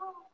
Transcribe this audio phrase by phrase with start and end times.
[0.00, 0.29] Oh.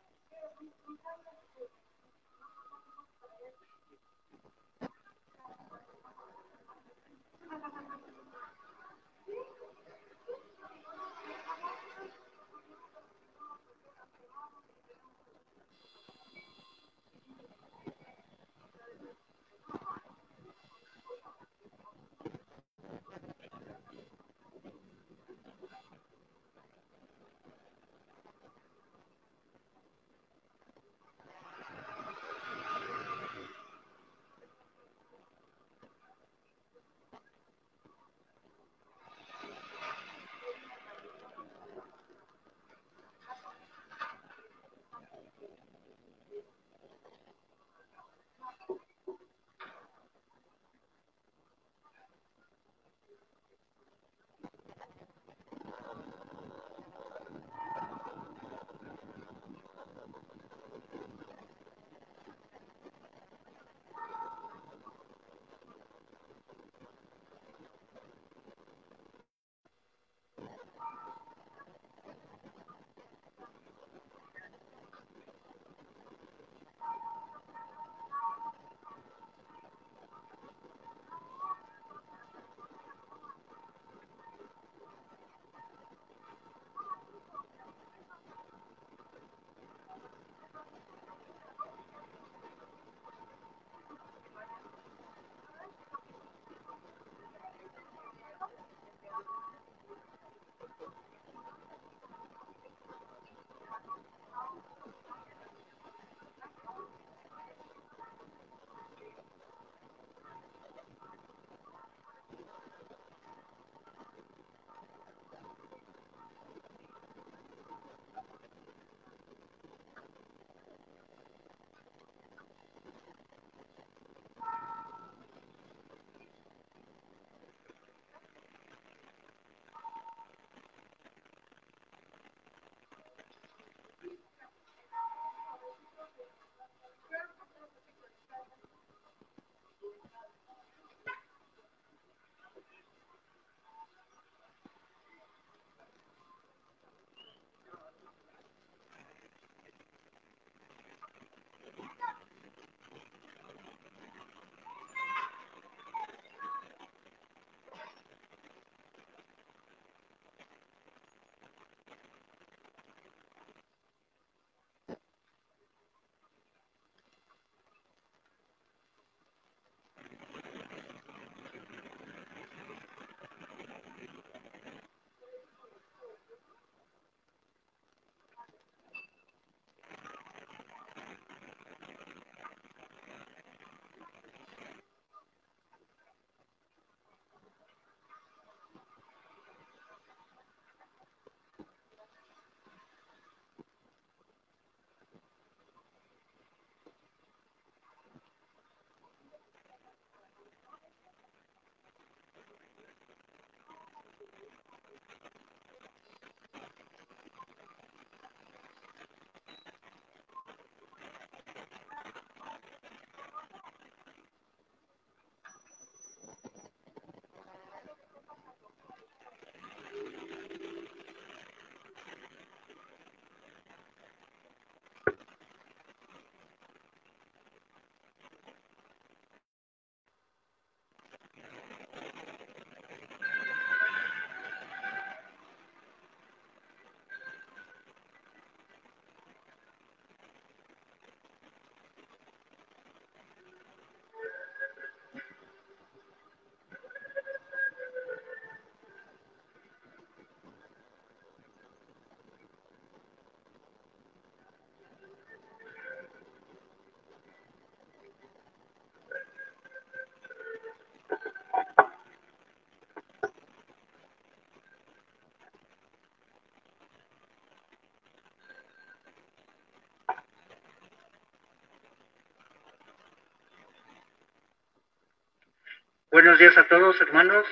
[276.16, 277.44] Buenos días a todos, hermanos.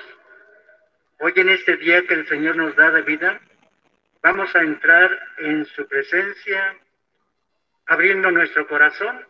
[1.19, 3.39] Hoy en este día que el Señor nos da de vida,
[4.23, 6.75] vamos a entrar en su presencia,
[7.85, 9.23] abriendo nuestro corazón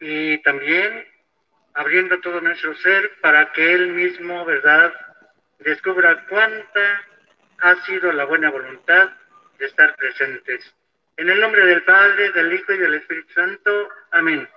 [0.00, 1.06] y también
[1.74, 4.92] abriendo todo nuestro ser para que Él mismo, ¿verdad?,
[5.60, 7.06] descubra cuánta
[7.60, 9.10] ha sido la buena voluntad
[9.56, 10.74] de estar presentes
[11.16, 13.88] En el nombre del Padre, del Hijo y del Espíritu Santo.
[14.10, 14.48] Amén.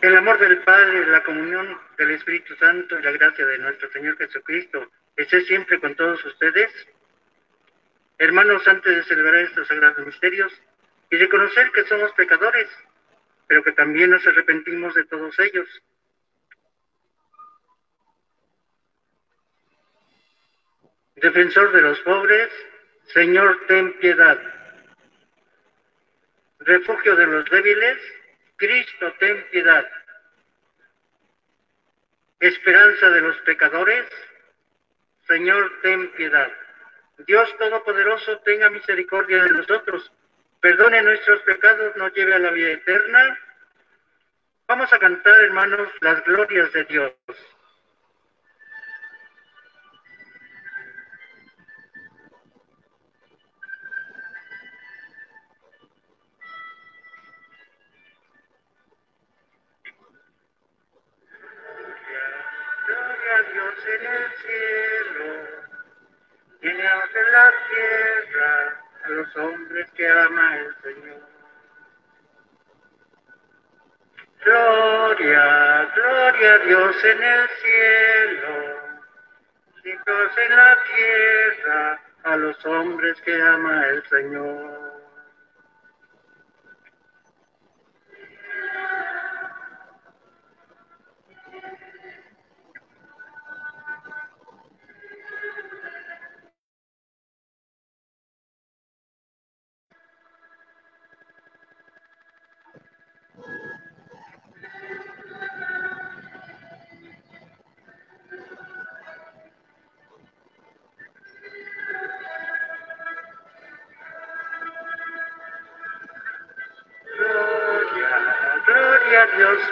[0.00, 4.16] El amor del Padre, la comunión del Espíritu Santo y la gracia de nuestro Señor
[4.16, 6.70] Jesucristo esté siempre con todos ustedes.
[8.16, 10.50] Hermanos, antes de celebrar estos sagrados misterios
[11.10, 12.66] y reconocer que somos pecadores,
[13.46, 15.68] pero que también nos arrepentimos de todos ellos.
[21.16, 22.48] Defensor de los pobres,
[23.12, 24.40] Señor, ten piedad.
[26.60, 27.98] Refugio de los débiles,
[28.60, 29.90] Cristo, ten piedad.
[32.40, 34.06] Esperanza de los pecadores,
[35.26, 36.52] Señor, ten piedad.
[37.26, 40.12] Dios Todopoderoso, tenga misericordia de nosotros,
[40.60, 43.38] perdone nuestros pecados, nos lleve a la vida eterna.
[44.68, 47.14] Vamos a cantar, hermanos, las glorias de Dios.
[69.20, 71.20] Los hombres que ama el Señor.
[74.42, 78.80] Gloria, gloria a Dios en el cielo,
[79.84, 84.89] Dios en la tierra a los hombres que ama el Señor.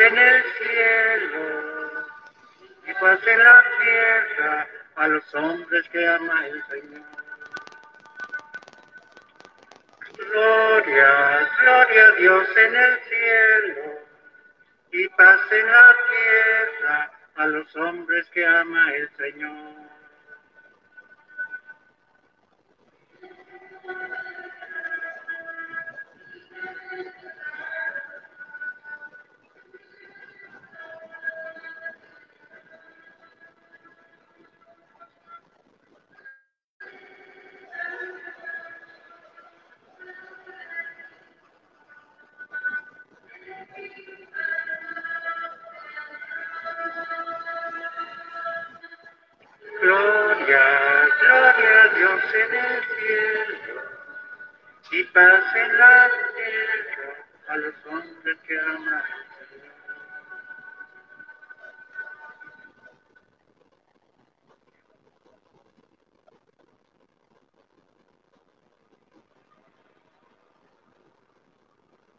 [0.00, 2.06] En el cielo
[2.86, 7.02] y paz en la tierra a los hombres que ama el Señor.
[10.16, 12.97] Gloria, gloria a Dios en el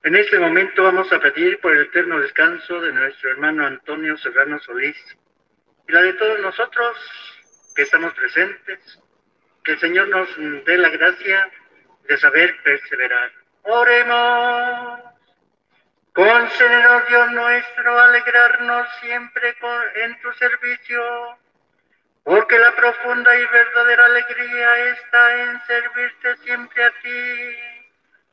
[0.10, 4.58] En este momento vamos a pedir por el eterno descanso de nuestro hermano Antonio Serrano
[4.58, 4.98] Solís
[5.88, 6.98] y la de todos nosotros
[7.76, 8.80] que estamos presentes
[9.64, 10.28] que el Señor nos
[10.66, 11.52] dé la gracia
[12.08, 13.32] de saber perseverar.
[13.62, 15.00] Oremos.
[16.14, 19.56] Concédenos, Dios nuestro, alegrarnos siempre
[19.94, 21.38] en tu servicio,
[22.24, 27.79] porque la profunda y verdadera alegría está en servirte siempre a ti,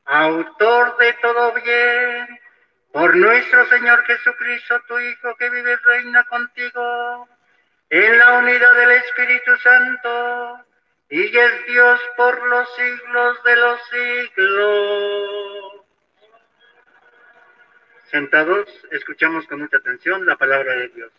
[0.06, 2.40] autor de todo bien,
[2.92, 7.28] por nuestro Señor Jesucristo, tu Hijo, que vive y reina contigo,
[7.90, 10.64] en la unidad del Espíritu Santo,
[11.10, 15.72] y es Dios por los siglos de los siglos.
[18.10, 21.12] Sentados, escuchamos con mucha atención la palabra de Dios.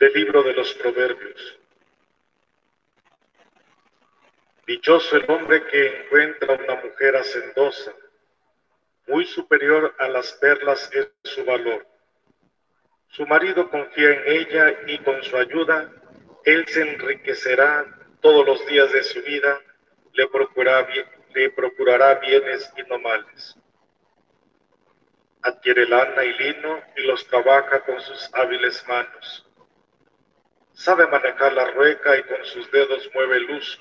[0.00, 1.58] Del libro de los Proverbios.
[4.66, 7.92] Dichoso el hombre que encuentra una mujer hacendosa,
[9.08, 11.86] muy superior a las perlas es su valor.
[13.08, 15.92] Su marido confía en ella y con su ayuda
[16.46, 17.84] él se enriquecerá
[18.22, 19.60] todos los días de su vida,
[20.14, 20.88] le procurará,
[21.34, 23.54] le procurará bienes y no males.
[25.42, 29.46] Adquiere lana y lino y los trabaja con sus hábiles manos.
[30.80, 33.78] Sabe manejar la rueca y con sus dedos mueve el uso.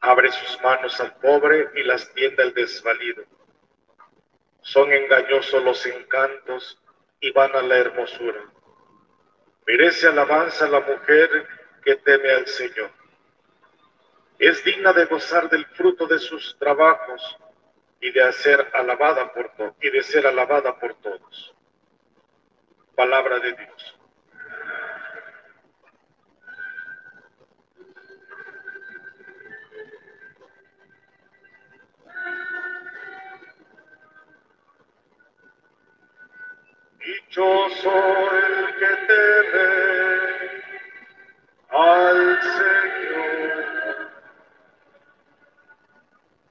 [0.00, 3.24] Abre sus manos al pobre y las tiende al desvalido.
[4.62, 6.82] Son engañosos los encantos
[7.20, 8.42] y van a la hermosura.
[9.66, 11.46] Merece alabanza la mujer
[11.84, 12.90] que teme al Señor.
[14.38, 17.36] Es digna de gozar del fruto de sus trabajos
[18.00, 19.52] y de ser alabada por
[19.82, 21.54] y de ser alabada por todos.
[22.94, 23.96] Palabra de Dios.
[37.36, 37.92] Dichoso
[38.32, 39.68] el que teme
[41.68, 44.10] al Señor.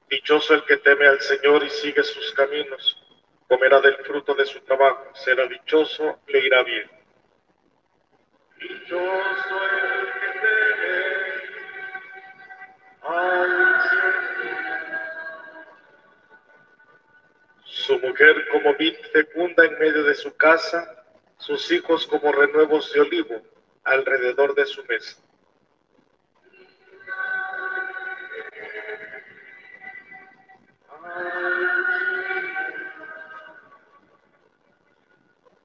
[0.08, 3.02] Dichoso el que teme al Señor y sigue sus caminos.
[3.48, 5.10] Comerá del fruto de su trabajo.
[5.14, 6.88] Será dichoso, le irá bien.
[8.60, 9.55] Dichoso
[17.86, 21.04] su mujer como vid fecunda en medio de su casa,
[21.38, 23.40] sus hijos como renuevos de olivo
[23.84, 25.16] alrededor de su mesa.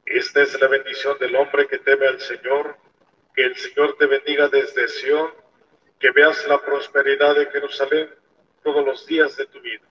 [0.05, 2.77] Esta es la bendición del hombre que teme al Señor,
[3.33, 5.31] que el Señor te bendiga desde Sión,
[5.97, 8.13] que veas la prosperidad de Jerusalén
[8.63, 9.90] todos los días de tu vida.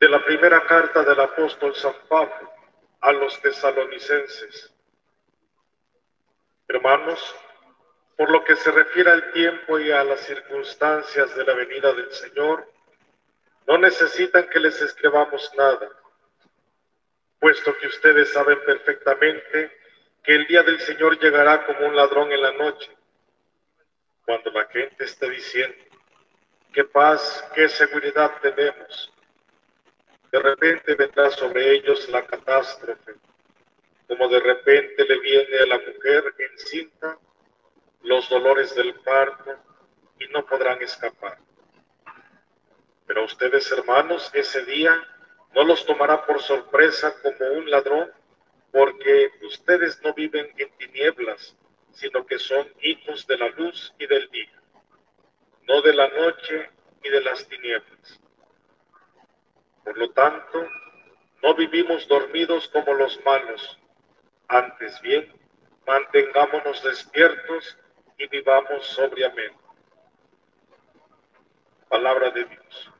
[0.00, 2.52] De la primera carta del apóstol San Pablo
[3.00, 4.74] a los tesalonicenses.
[6.66, 7.34] Hermanos,
[8.16, 12.10] por lo que se refiere al tiempo y a las circunstancias de la venida del
[12.12, 12.68] Señor,
[13.66, 15.88] no necesitan que les escribamos nada,
[17.38, 19.70] puesto que ustedes saben perfectamente
[20.22, 22.93] que el día del Señor llegará como un ladrón en la noche
[24.24, 25.76] cuando la gente está diciendo,
[26.72, 29.12] qué paz, qué seguridad tenemos,
[30.32, 33.14] de repente vendrá sobre ellos la catástrofe,
[34.08, 37.18] como de repente le viene a la mujer encinta
[38.02, 39.56] los dolores del parto
[40.18, 41.38] y no podrán escapar.
[43.06, 45.02] Pero ustedes, hermanos, ese día
[45.54, 48.10] no los tomará por sorpresa como un ladrón,
[48.72, 51.56] porque ustedes no viven en tinieblas,
[51.94, 54.60] sino que son hijos de la luz y del día,
[55.62, 56.70] no de la noche
[57.02, 58.20] y de las tinieblas.
[59.84, 60.68] Por lo tanto,
[61.42, 63.78] no vivimos dormidos como los malos,
[64.48, 65.32] antes bien,
[65.86, 67.78] mantengámonos despiertos
[68.18, 69.58] y vivamos sobriamente.
[71.88, 72.93] Palabra de Dios.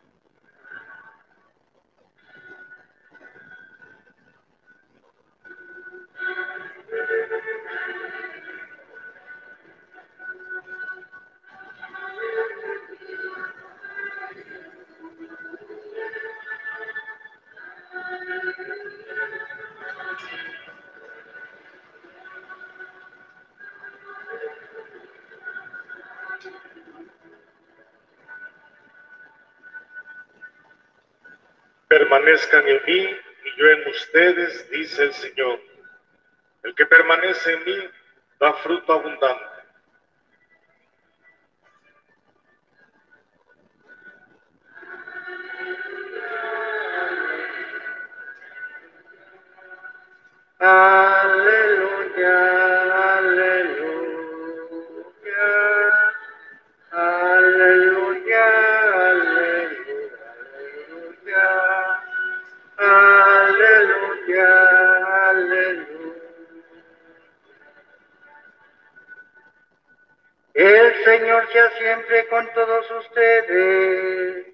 [31.98, 35.60] Permanezcan en mí y yo en ustedes, dice el Señor.
[36.64, 37.90] El que permanece en mí
[38.40, 39.54] da fruto abundante.
[71.78, 74.46] Siempre con todos ustedes.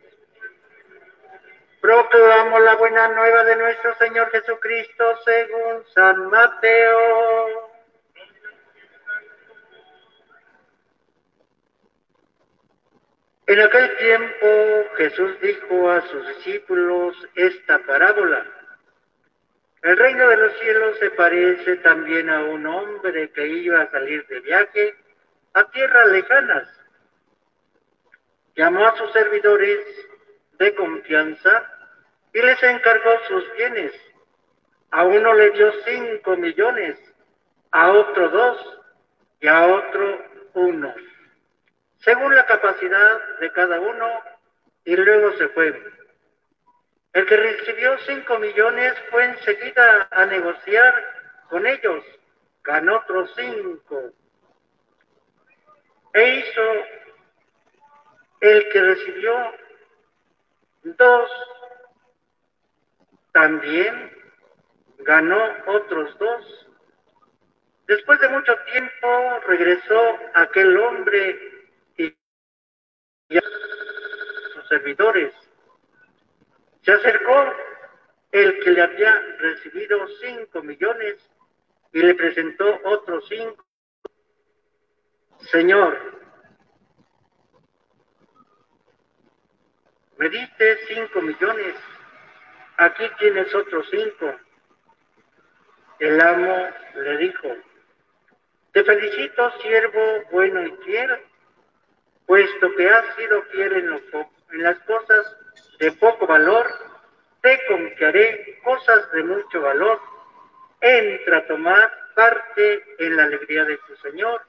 [1.81, 7.71] Proclamo la buena nueva de nuestro Señor Jesucristo según San Mateo.
[13.47, 14.47] En aquel tiempo
[14.97, 18.47] Jesús dijo a sus discípulos esta parábola.
[19.83, 24.27] El reino de los cielos se parece también a un hombre que iba a salir
[24.27, 24.95] de viaje
[25.55, 26.80] a tierras lejanas
[28.57, 29.79] llamó a sus servidores
[30.59, 31.71] de confianza
[32.33, 33.93] y les encargó sus bienes.
[34.91, 36.99] A uno le dio cinco millones,
[37.71, 38.79] a otro dos
[39.41, 40.95] y a otro uno.
[41.99, 44.07] según la capacidad de cada uno,
[44.85, 45.83] y luego se fue.
[47.13, 50.95] El que recibió cinco millones fue enseguida a negociar
[51.49, 52.05] con ellos,
[52.63, 54.13] ganó otros cinco.
[56.15, 56.63] E hizo
[58.41, 59.53] el que recibió
[60.83, 61.31] dos,
[63.33, 64.11] también
[64.99, 66.67] ganó otros dos.
[67.87, 71.39] Después de mucho tiempo regresó aquel hombre
[71.97, 72.17] y
[74.55, 75.35] sus servidores.
[76.83, 77.55] Se acercó
[78.33, 81.17] el que le había recibido cinco millones
[81.93, 83.65] y le presentó otros cinco.
[85.51, 86.20] Señor,
[90.21, 91.75] me diste cinco millones,
[92.77, 94.37] aquí tienes otros cinco.
[95.99, 97.49] El amo le dijo,
[98.73, 101.11] te felicito, siervo bueno y fiel,
[102.27, 104.03] puesto que has sido fiel en,
[104.53, 105.37] en las cosas
[105.79, 106.71] de poco valor,
[107.41, 109.99] te confiaré cosas de mucho valor.
[110.83, 114.43] Entra a tomar parte en la alegría de tu Señor.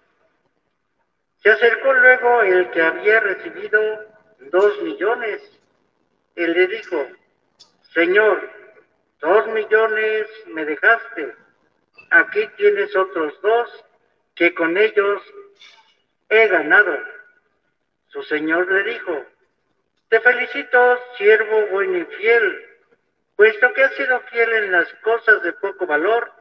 [1.38, 3.82] Se acercó luego el que había recibido
[4.52, 5.61] dos millones
[6.36, 7.08] y le dijo,
[7.94, 8.50] Señor,
[9.20, 11.36] dos millones me dejaste,
[12.10, 13.86] aquí tienes otros dos
[14.36, 15.22] que con ellos
[16.30, 16.98] he ganado.
[18.08, 19.26] Su señor le dijo,
[20.10, 22.66] te felicito, siervo bueno y fiel,
[23.36, 26.32] puesto que has sido fiel en las cosas de poco valor,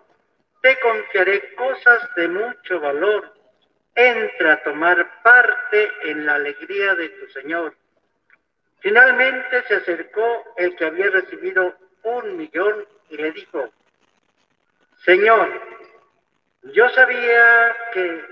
[0.63, 3.33] te confiaré cosas de mucho valor.
[3.95, 7.75] Entra a tomar parte en la alegría de tu Señor.
[8.81, 13.71] Finalmente se acercó el que había recibido un millón y le dijo,
[15.05, 15.49] Señor,
[16.63, 18.25] yo sabía que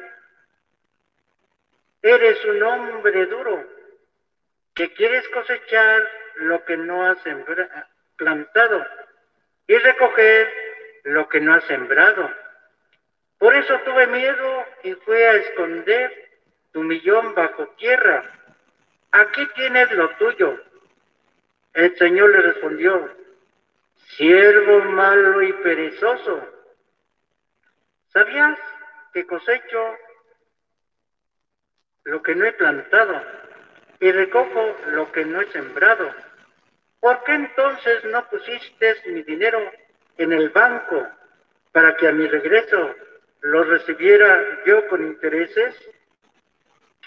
[2.02, 3.64] eres un hombre duro,
[4.75, 7.18] que quieres cosechar lo que no has
[8.16, 8.87] plantado
[9.66, 10.53] y recoger
[11.05, 12.31] lo que no has sembrado.
[13.38, 16.12] Por eso tuve miedo y fui a esconder
[16.73, 18.23] tu millón bajo tierra.
[19.12, 20.59] Aquí tienes lo tuyo.
[21.75, 23.11] El Señor le respondió,
[24.16, 26.59] siervo malo y perezoso
[28.12, 28.59] ¿Sabías
[29.12, 29.97] que cosecho
[32.05, 33.23] lo que no he plantado
[34.01, 36.12] y recojo lo que no he sembrado?
[37.01, 39.61] ¿Por qué entonces no pusiste mi dinero
[40.16, 41.07] en el banco
[41.71, 42.94] para que a mi regreso
[43.42, 45.77] lo recibiera yo con intereses?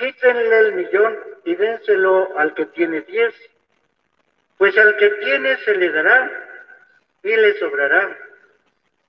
[0.02, 3.36] Quítenle el millón y dénselo al que tiene diez,
[4.58, 6.32] pues al que tiene se le dará
[7.22, 8.18] y le sobrará,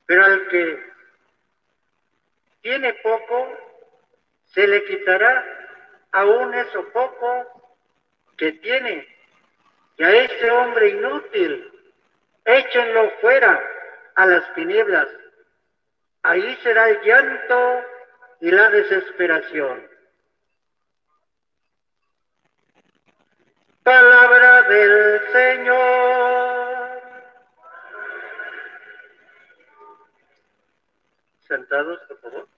[0.05, 0.93] pero al que
[2.61, 3.57] tiene poco,
[4.49, 5.43] se le quitará
[6.13, 7.75] aún eso poco
[8.37, 9.09] que tiene.
[9.97, 11.73] Y a ese hombre inútil,
[12.45, 13.59] échenlo fuera
[14.15, 15.09] a las tinieblas.
[16.23, 17.83] Ahí será el llanto
[18.43, 19.92] y la desesperación.
[23.83, 27.03] Palabra del Señor.
[31.49, 32.49] Sentados, por favor.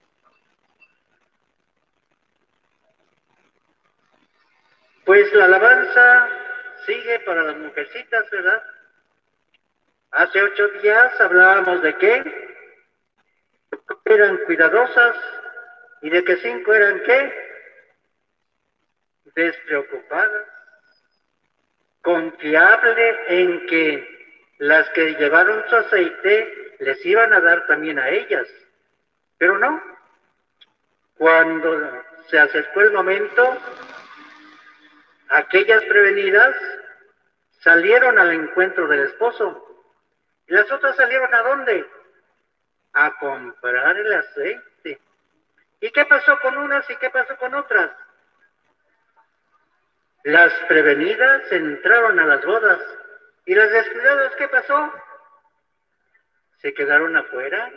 [5.05, 6.29] Pues la alabanza
[6.85, 8.63] sigue para las mujercitas, ¿verdad?
[10.11, 12.57] Hace ocho días hablábamos de qué
[14.05, 15.17] eran cuidadosas
[16.01, 17.45] y de que cinco eran qué
[19.35, 20.47] despreocupadas,
[22.05, 28.47] confiable en que las que llevaron su aceite les iban a dar también a ellas,
[29.37, 29.83] pero no.
[31.17, 33.59] Cuando se acercó el momento,
[35.29, 36.55] Aquellas prevenidas
[37.61, 39.85] salieron al encuentro del esposo.
[40.47, 41.85] ¿Y las otras salieron a dónde?
[42.93, 44.99] A comprar el aceite.
[45.79, 47.91] ¿Y qué pasó con unas y qué pasó con otras?
[50.25, 52.79] Las prevenidas entraron a las bodas.
[53.45, 54.91] ¿Y las descuidadas qué pasó?
[56.61, 57.71] ¿Se quedaron afuera?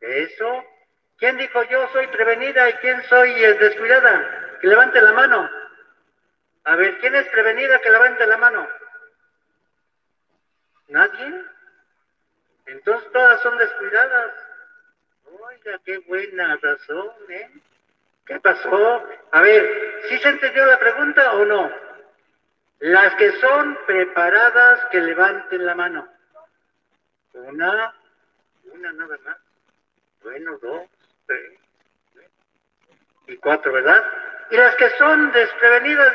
[0.00, 0.64] ¿Eso?
[1.18, 4.56] ¿Quién dijo yo soy prevenida y quién soy descuidada?
[4.62, 5.50] Que levante la mano.
[6.64, 8.66] A ver, ¿quién es prevenida que levante la mano?
[10.88, 11.44] ¿Nadie?
[12.64, 14.32] Entonces todas son descuidadas.
[15.26, 17.50] Oiga, qué buena razón, ¿eh?
[18.24, 19.06] ¿Qué pasó?
[19.32, 21.89] A ver, ¿sí se entendió la pregunta o no?
[22.80, 26.08] Las que son preparadas, que levanten la mano.
[27.34, 27.94] Una,
[28.72, 29.36] una nada más.
[30.22, 30.88] Bueno, dos,
[31.26, 31.58] tres,
[33.26, 34.02] y cuatro, ¿verdad?
[34.50, 36.12] Y las que son desprevenidas,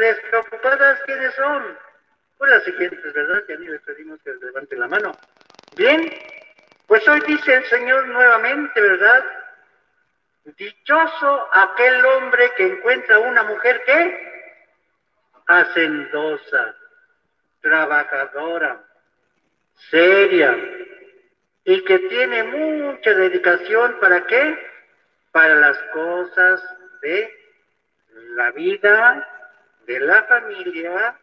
[0.00, 1.78] despreocupadas, ¿quiénes son?
[2.36, 3.44] Pues las siguientes, ¿verdad?
[3.48, 5.12] Ya ni les pedimos que levante la mano.
[5.76, 6.10] Bien,
[6.86, 9.24] pues hoy dice el Señor nuevamente, ¿verdad?
[10.44, 14.37] Dichoso aquel hombre que encuentra una mujer que
[15.48, 16.76] hacendosa,
[17.60, 18.84] trabajadora,
[19.90, 20.56] seria
[21.64, 24.58] y que tiene mucha dedicación para qué?
[25.32, 26.62] Para las cosas
[27.02, 27.34] de
[28.36, 29.28] la vida,
[29.86, 31.18] de la familia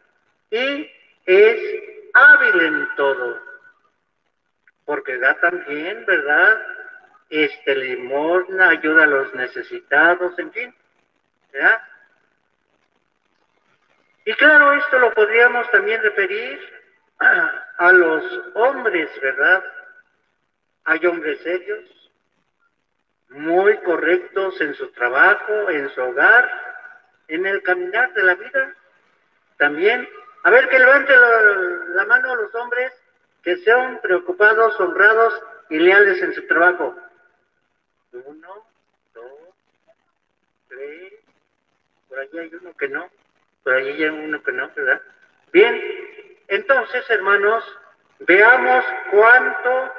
[0.50, 0.90] y
[1.26, 1.82] es
[2.14, 3.40] hábil en todo.
[4.84, 6.58] Porque da también, ¿verdad?
[7.28, 10.74] Este limosna, ayuda a los necesitados, en fin.
[11.52, 11.80] ¿verdad?
[14.26, 16.60] Y claro, esto lo podríamos también referir
[17.78, 19.64] a los hombres, ¿verdad?
[20.84, 21.84] Hay hombres serios,
[23.28, 26.50] muy correctos en su trabajo, en su hogar,
[27.28, 28.74] en el caminar de la vida.
[29.58, 30.08] También,
[30.42, 31.14] a ver que levante
[31.94, 32.92] la, mano a los hombres
[33.44, 36.96] que sean preocupados, honrados y leales en su trabajo.
[38.10, 38.66] Uno,
[39.14, 39.54] dos,
[40.66, 41.12] tres,
[42.08, 43.08] por allí hay uno que no,
[43.66, 45.02] por allí hay uno que no, ¿verdad?
[45.52, 45.82] Bien,
[46.46, 47.64] entonces, hermanos,
[48.20, 49.92] veamos cuánto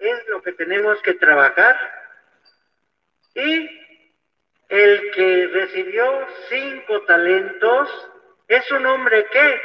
[0.00, 1.76] es lo que tenemos que trabajar.
[3.36, 3.80] Y
[4.68, 8.08] el que recibió cinco talentos
[8.48, 9.62] es un hombre que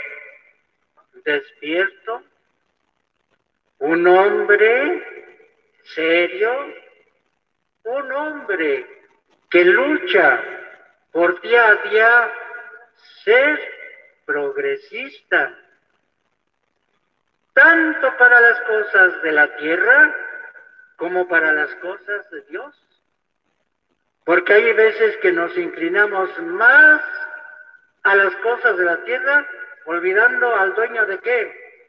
[1.25, 2.21] despierto,
[3.79, 5.33] un hombre
[5.95, 6.75] serio,
[7.85, 8.85] un hombre
[9.49, 10.43] que lucha
[11.11, 12.31] por día a día
[13.23, 13.59] ser
[14.25, 15.53] progresista,
[17.53, 20.15] tanto para las cosas de la tierra
[20.97, 22.75] como para las cosas de Dios.
[24.25, 27.01] Porque hay veces que nos inclinamos más
[28.03, 29.47] a las cosas de la tierra,
[29.85, 31.83] olvidando al dueño de qué?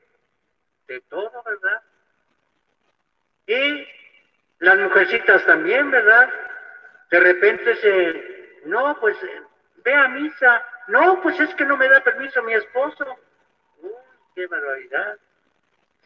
[0.87, 1.83] De todo, ¿verdad?
[3.47, 3.88] Y
[4.61, 6.31] las mujercitas también, ¿verdad?
[7.11, 9.16] De repente se, no, pues
[9.85, 13.05] ve a misa, no, pues es que no me da permiso mi esposo.
[13.83, 13.90] Uy,
[14.35, 15.18] qué barbaridad.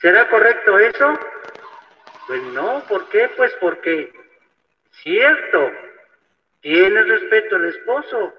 [0.01, 1.18] ¿Será correcto eso?
[2.27, 3.31] Pues no, ¿por qué?
[3.37, 4.12] Pues porque,
[5.03, 5.71] cierto,
[6.61, 8.35] tiene respeto al esposo,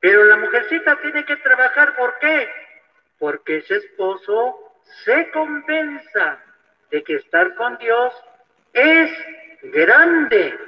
[0.00, 2.50] pero la mujercita tiene que trabajar, ¿por qué?
[3.18, 6.38] Porque ese esposo se convenza
[6.90, 8.14] de que estar con Dios
[8.72, 9.10] es
[9.62, 10.58] grande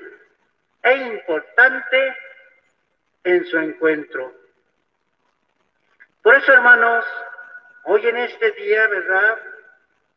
[0.82, 2.16] e importante
[3.24, 4.37] en su encuentro.
[6.28, 7.06] Por eso, hermanos,
[7.84, 9.38] hoy en este día, ¿verdad?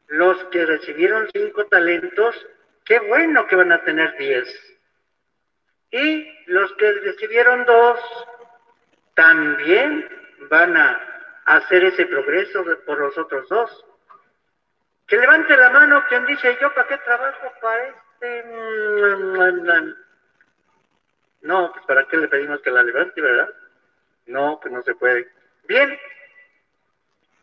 [0.08, 2.36] los que recibieron cinco talentos,
[2.84, 4.46] qué bueno que van a tener diez.
[5.90, 7.98] Y los que recibieron dos,
[9.14, 10.06] también
[10.50, 11.02] van a
[11.46, 13.86] hacer ese progreso por los otros dos.
[15.08, 18.44] Que levante la mano quien dice, yo para qué trabajo para este...
[21.44, 23.50] No, pues para qué le pedimos que la levante, ¿verdad?
[24.26, 25.40] No, pues no se puede.
[25.72, 25.98] Bien,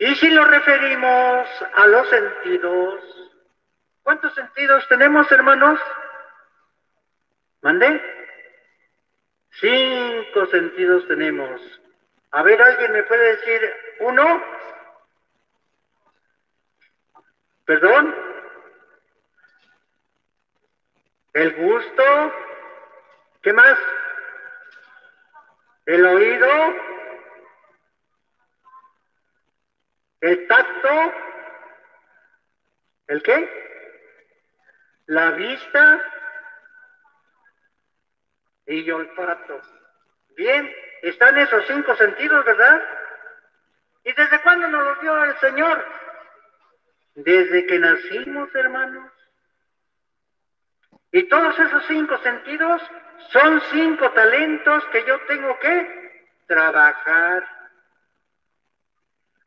[0.00, 3.30] y si lo referimos a los sentidos,
[4.02, 5.80] ¿cuántos sentidos tenemos, hermanos?
[7.62, 8.02] ¿Mandé?
[9.52, 11.58] Cinco sentidos tenemos.
[12.32, 13.60] A ver, ¿alguien me puede decir
[14.00, 14.44] uno?
[17.64, 18.14] ¿Perdón?
[21.32, 22.34] El gusto.
[23.40, 23.78] ¿Qué más?
[25.86, 26.97] El oído.
[30.20, 31.14] El tacto,
[33.06, 33.48] ¿el qué?
[35.06, 36.02] La vista
[38.66, 39.62] y olfato.
[40.36, 40.70] Bien,
[41.02, 42.82] están esos cinco sentidos, ¿verdad?
[44.04, 45.84] ¿Y desde cuándo nos los dio el Señor?
[47.14, 49.12] Desde que nacimos, hermanos.
[51.12, 52.82] Y todos esos cinco sentidos
[53.30, 57.57] son cinco talentos que yo tengo que trabajar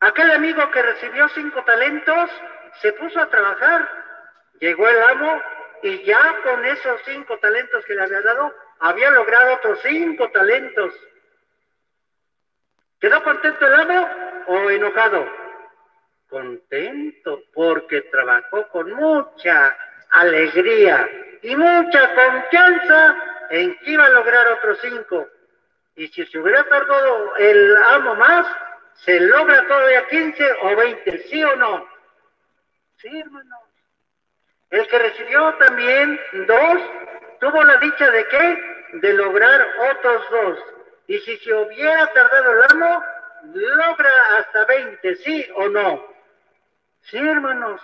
[0.02, 2.28] Aquel amigo que recibió cinco talentos
[2.80, 3.88] se puso a trabajar.
[4.58, 5.40] Llegó el amo
[5.84, 10.92] y ya con esos cinco talentos que le había dado, había logrado otros cinco talentos.
[13.00, 14.08] ¿Quedó contento el amo
[14.48, 15.24] o enojado?
[16.28, 19.76] Contento porque trabajó con mucha
[20.10, 21.08] alegría
[21.42, 23.16] y mucha confianza
[23.50, 25.28] en que iba a lograr otros cinco.
[25.94, 28.46] Y si se hubiera tardado el amo más,
[28.96, 31.18] ¿Se logra todavía 15 o 20?
[31.28, 31.86] ¿Sí o no?
[32.98, 33.56] Sí, hermano.
[34.70, 36.82] El que recibió también dos,
[37.40, 38.98] tuvo la dicha de qué?
[38.98, 40.58] De lograr otros dos.
[41.08, 43.04] Y si se hubiera tardado el amo,
[43.52, 46.06] logra hasta 20, ¿sí o no?
[47.02, 47.80] Sí, hermanos.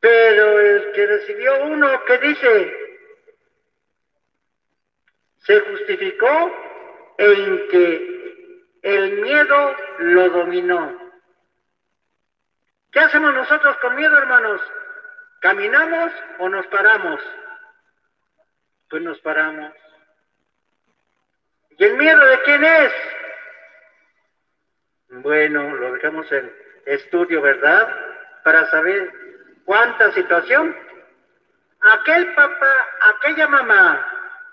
[0.00, 2.76] Pero el que recibió uno, ¿qué dice?
[5.38, 6.52] Se justificó
[7.18, 8.15] en que
[8.86, 10.96] el miedo lo dominó.
[12.92, 14.60] ¿Qué hacemos nosotros con miedo, hermanos?
[15.40, 17.20] ¿Caminamos o nos paramos?
[18.88, 19.72] Pues nos paramos.
[21.70, 22.92] ¿Y el miedo de quién es?
[25.08, 26.52] Bueno, lo dejamos en
[26.86, 27.88] estudio, ¿verdad?
[28.44, 29.12] Para saber
[29.64, 30.76] cuánta situación.
[31.80, 34.06] Aquel papá, aquella mamá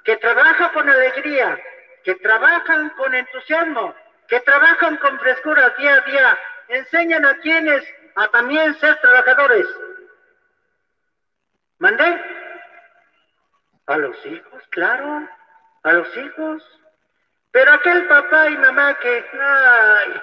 [0.03, 1.59] que trabaja con alegría,
[2.03, 3.95] que trabajan con entusiasmo,
[4.33, 7.83] que trabajan con frescura día a día, enseñan a quienes
[8.15, 9.67] a también ser trabajadores.
[11.77, 12.19] ¿Mandé?
[13.85, 15.29] A los hijos, claro,
[15.83, 16.63] a los hijos.
[17.51, 20.21] Pero aquel papá y mamá que ay,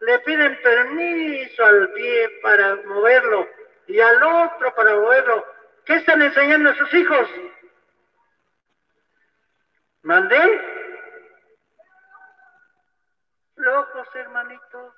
[0.00, 3.48] le piden permiso al pie para moverlo
[3.86, 5.46] y al otro para moverlo,
[5.84, 7.28] ¿qué están enseñando a sus hijos?
[10.02, 10.71] ¿Mandé?
[13.56, 14.94] Locos, hermanitos.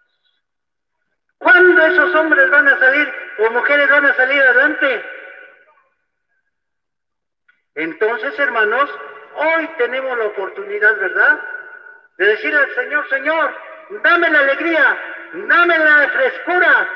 [1.39, 5.05] ¿Cuándo esos hombres van a salir o mujeres van a salir adelante?
[7.75, 8.91] Entonces, hermanos,
[9.35, 11.41] hoy tenemos la oportunidad, ¿verdad?
[12.19, 13.55] De decirle al Señor, Señor,
[14.05, 14.99] dame la alegría,
[15.33, 16.89] dame la frescura,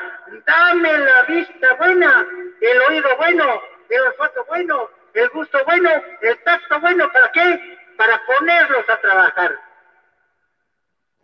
[0.45, 2.25] dame la vista buena,
[2.61, 5.89] el oído bueno, el olfato bueno, el gusto bueno,
[6.21, 7.77] el tacto bueno, ¿para qué?
[7.97, 9.68] Para ponerlos a trabajar.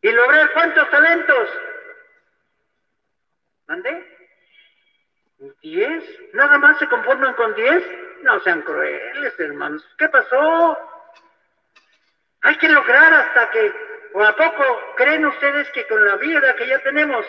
[0.05, 1.49] ¿Y lograr cuántos talentos?
[3.65, 4.05] ¿Mande?
[5.63, 6.03] ¿Diez?
[6.33, 7.83] ¿Nada más se conforman con diez?
[8.21, 9.83] No sean crueles, hermanos.
[9.97, 10.77] ¿Qué pasó?
[12.43, 13.73] Hay que lograr hasta que,
[14.13, 17.25] o a poco, ¿creen ustedes que con la vida que ya tenemos,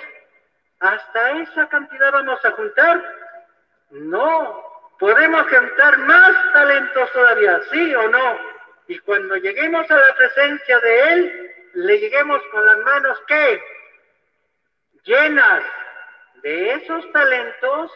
[0.80, 3.02] hasta esa cantidad vamos a juntar?
[3.88, 8.38] No, podemos juntar más talentos todavía, ¿sí o no?
[8.86, 11.45] Y cuando lleguemos a la presencia de Él,
[11.76, 13.62] le lleguemos con las manos, ¿qué?
[15.04, 15.62] Llenas
[16.42, 17.92] de esos talentos,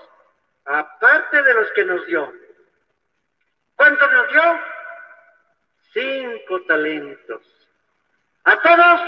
[0.67, 2.31] aparte de los que nos dio.
[3.77, 4.61] ¿Cuántos nos dio?
[5.95, 7.43] Cinco talentos.
[8.45, 9.01] ¿A todos?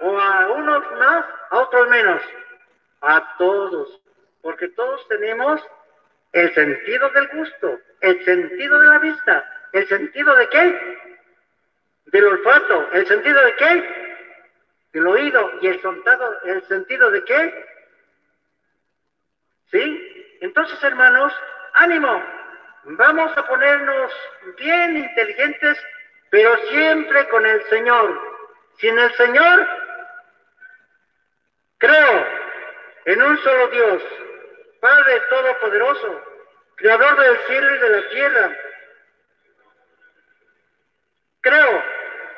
[0.00, 1.26] ¿O a unos más?
[1.50, 2.22] ¿A otros menos?
[3.02, 4.00] A todos.
[4.40, 5.60] Porque todos tenemos
[6.32, 10.98] el sentido del gusto, el sentido de la vista, el sentido de qué?
[12.06, 14.03] Del olfato, el sentido de qué?
[14.94, 15.80] Del oído y el,
[16.44, 17.66] el sentido de qué?
[19.72, 20.36] ¿Sí?
[20.40, 21.32] Entonces, hermanos,
[21.72, 22.22] ánimo.
[22.84, 24.12] Vamos a ponernos
[24.56, 25.76] bien inteligentes,
[26.30, 28.20] pero siempre con el Señor.
[28.78, 29.68] Sin el Señor,
[31.78, 32.26] creo
[33.06, 34.02] en un solo Dios,
[34.80, 36.22] Padre Todopoderoso,
[36.76, 38.56] Creador del cielo y de la tierra.
[41.40, 41.84] Creo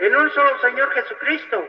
[0.01, 1.69] en un solo Señor Jesucristo,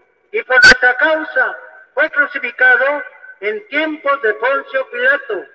[0.31, 1.57] Y por nuestra causa
[1.93, 3.03] fue crucificado
[3.41, 5.45] en tiempos de Poncio Pilato,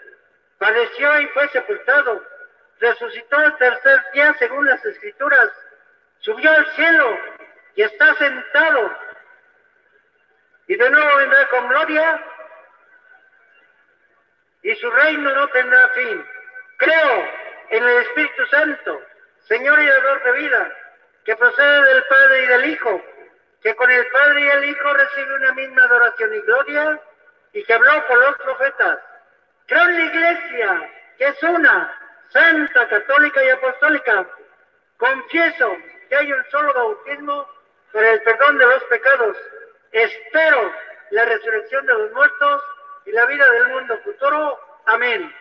[0.58, 2.22] padeció y fue sepultado,
[2.80, 5.50] resucitó el tercer día según las escrituras,
[6.18, 7.18] subió al cielo
[7.76, 8.98] y está sentado,
[10.66, 12.24] y de nuevo vendrá con gloria,
[14.62, 16.26] y su reino no tendrá fin.
[16.78, 17.28] Creo
[17.70, 19.02] en el Espíritu Santo,
[19.46, 20.76] Señor y dador de vida,
[21.24, 23.04] que procede del Padre y del Hijo,
[23.66, 27.00] que con el Padre y el Hijo recibe una misma adoración y gloria,
[27.52, 29.00] y que habló por los profetas.
[29.66, 31.92] Creo en la iglesia, que es una,
[32.28, 34.24] santa, católica y apostólica.
[34.98, 35.76] Confieso
[36.08, 37.48] que hay un solo bautismo
[37.90, 39.36] para el perdón de los pecados.
[39.90, 40.72] Espero
[41.10, 42.62] la resurrección de los muertos
[43.04, 44.60] y la vida del mundo futuro.
[44.84, 45.34] Amén.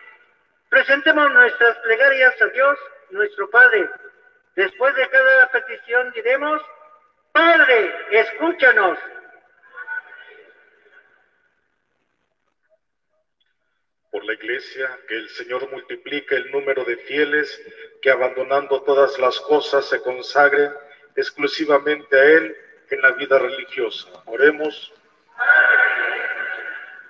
[0.68, 2.76] Presentemos nuestras plegarias a Dios,
[3.10, 3.88] nuestro Padre.
[4.56, 6.60] Después de cada petición diremos,
[7.36, 8.98] Padre, escúchanos.
[14.10, 17.60] por la Iglesia, que el Señor multiplique el número de fieles
[18.00, 20.72] que abandonando todas las cosas se consagren
[21.14, 22.56] exclusivamente a Él
[22.88, 24.08] en la vida religiosa.
[24.24, 24.94] Oremos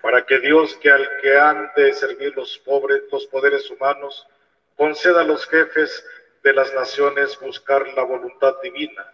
[0.02, 4.26] para que Dios, que al que han de servir los pobres, los poderes humanos,
[4.74, 6.04] conceda a los jefes
[6.42, 9.12] de las naciones buscar la voluntad divina,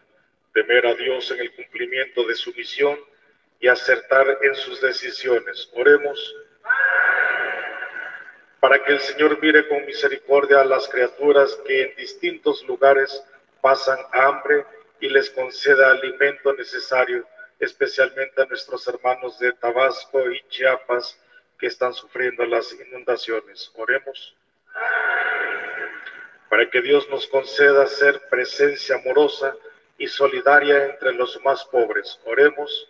[0.52, 2.98] temer a Dios en el cumplimiento de su misión
[3.60, 5.70] y acertar en sus decisiones.
[5.74, 6.34] Oremos
[8.60, 13.24] para que el Señor mire con misericordia a las criaturas que en distintos lugares
[13.60, 14.64] pasan hambre
[15.00, 17.26] y les conceda alimento necesario,
[17.58, 21.18] especialmente a nuestros hermanos de Tabasco y Chiapas
[21.58, 23.72] que están sufriendo las inundaciones.
[23.74, 24.36] Oremos
[26.48, 29.56] para que Dios nos conceda ser presencia amorosa
[30.02, 32.18] y solidaria entre los más pobres.
[32.24, 32.88] Oremos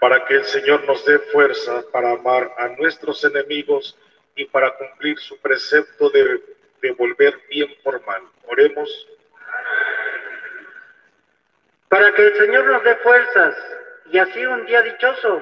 [0.00, 3.96] para que el Señor nos dé fuerza para amar a nuestros enemigos
[4.34, 6.42] y para cumplir su precepto de
[6.80, 8.22] devolver bien por mal.
[8.48, 8.90] Oremos.
[11.88, 13.54] Para que el Señor nos dé fuerzas
[14.10, 15.40] y así un día dichoso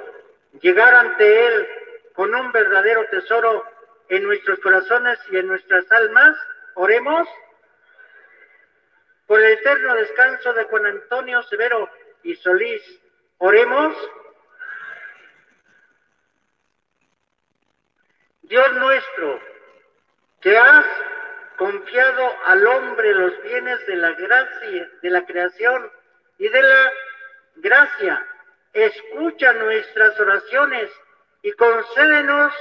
[0.61, 1.69] llegar ante Él
[2.13, 3.65] con un verdadero tesoro
[4.11, 6.37] en nuestros corazones y en nuestras almas,
[6.75, 7.27] oremos
[9.31, 11.89] por el eterno descanso de Juan Antonio Severo
[12.25, 12.83] y Solís.
[13.39, 13.95] Oremos.
[18.43, 19.41] Dios nuestro,
[20.41, 20.85] que has
[21.57, 25.93] confiado al hombre los bienes de la gracia, de la creación
[26.39, 26.93] y de la
[27.55, 28.27] gracia,
[28.73, 30.91] escucha nuestras oraciones
[31.43, 32.53] y concédenos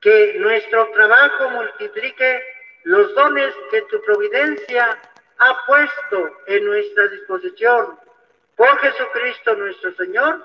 [0.00, 2.44] que nuestro trabajo multiplique
[2.82, 4.98] los dones que tu providencia
[5.38, 7.98] ha puesto en nuestra disposición.
[8.56, 10.44] Por Jesucristo nuestro Señor.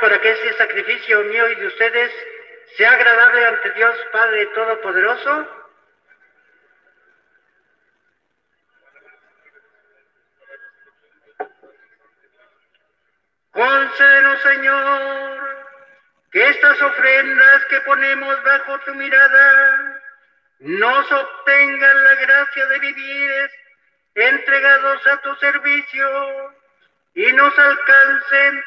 [0.00, 2.12] Para que ese sacrificio mío y de ustedes
[2.76, 5.56] sea agradable ante Dios Padre Todopoderoso.
[13.52, 15.66] Concédenos, Señor,
[16.30, 20.02] que estas ofrendas que ponemos bajo tu mirada
[20.60, 23.50] nos obtengan la gracia de vivir
[24.14, 26.59] entregados a tu servicio
[27.20, 28.64] y nos alcancen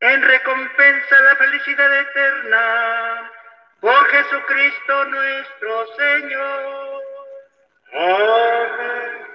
[0.00, 3.32] en recompensa la felicidad eterna
[3.80, 7.02] por Jesucristo nuestro Señor.
[7.92, 9.26] Amén.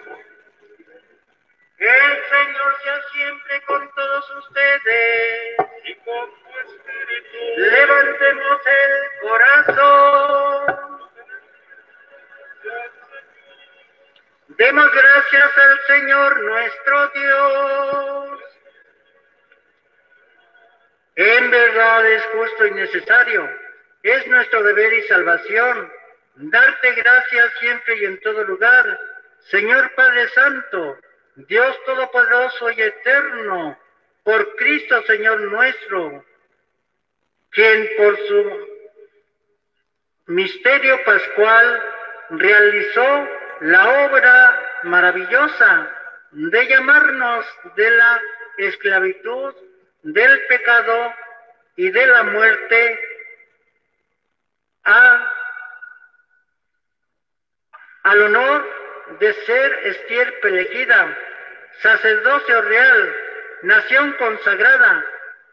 [1.78, 7.38] El Señor sea siempre con todos ustedes y con tu espíritu.
[7.58, 10.82] Levantemos el corazón.
[14.62, 18.40] Demos gracias al Señor nuestro Dios.
[21.16, 23.50] En verdad es justo y necesario.
[24.04, 25.92] Es nuestro deber y salvación
[26.36, 29.00] darte gracias siempre y en todo lugar.
[29.50, 30.96] Señor Padre Santo,
[31.38, 33.80] Dios Todopoderoso y Eterno,
[34.22, 36.24] por Cristo Señor nuestro,
[37.50, 38.68] quien por su
[40.28, 41.84] misterio pascual
[42.30, 45.88] realizó la obra maravillosa
[46.32, 47.46] de llamarnos
[47.76, 48.22] de la
[48.58, 49.54] esclavitud
[50.02, 51.14] del pecado
[51.76, 53.00] y de la muerte
[54.84, 55.34] a,
[58.04, 58.68] al honor
[59.20, 61.18] de ser estier elegida,
[61.82, 63.16] sacerdocio real,
[63.62, 65.06] nación consagrada,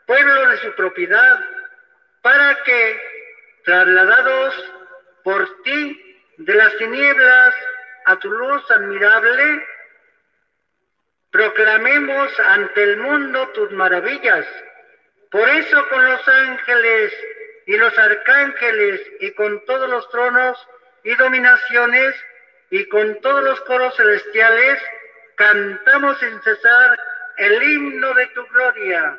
[0.07, 1.45] pueblo de su propiedad,
[2.23, 4.73] para que, trasladados
[5.25, 7.55] por ti de las tinieblas
[8.09, 9.67] a tu luz admirable,
[11.31, 14.47] proclamemos ante el mundo tus maravillas.
[15.31, 17.13] Por eso con los ángeles
[17.67, 20.59] y los arcángeles y con todos los tronos
[21.05, 22.15] y dominaciones
[22.71, 24.81] y con todos los coros celestiales
[25.35, 26.99] cantamos sin cesar
[27.37, 29.19] el himno de tu gloria.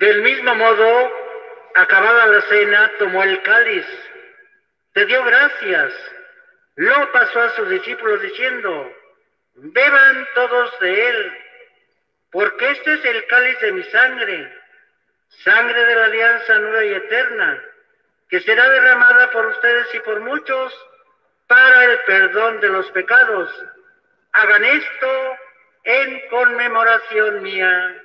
[0.00, 1.12] Del mismo modo,
[1.74, 3.84] acabada la cena, tomó el cáliz,
[4.94, 5.92] te dio gracias,
[6.76, 8.90] lo pasó a sus discípulos diciendo,
[9.56, 11.38] beban todos de él,
[12.30, 14.58] porque este es el cáliz de mi sangre,
[15.44, 17.62] sangre de la alianza nueva y eterna,
[18.30, 20.86] que será derramada por ustedes y por muchos
[21.46, 23.50] para el perdón de los pecados.
[24.32, 25.36] Hagan esto
[25.84, 28.02] en conmemoración mía.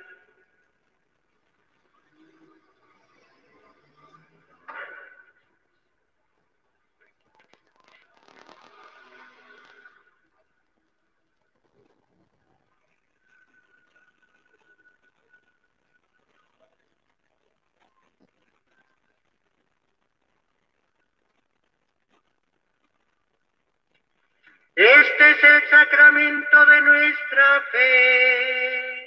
[24.76, 29.06] Este es el sacramento de nuestra fe.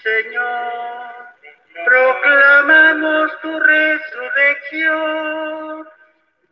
[0.00, 1.12] Señor,
[1.84, 5.08] proclamamos tu resurrección.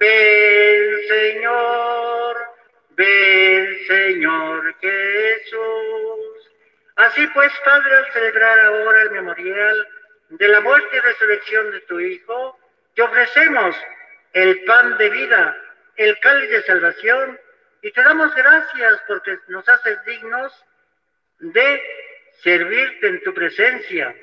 [0.01, 2.36] Ven, Señor,
[2.97, 6.51] ven, Señor Jesús.
[6.97, 9.88] Así pues, Padre, al celebrar ahora el memorial
[10.30, 12.59] de la muerte y resurrección de tu Hijo,
[12.97, 13.76] te ofrecemos
[14.32, 15.57] el pan de vida
[15.97, 17.38] el cáliz de salvación
[17.82, 20.53] y te damos gracias porque nos haces dignos
[21.38, 21.82] de
[22.42, 24.14] servirte en tu presencia.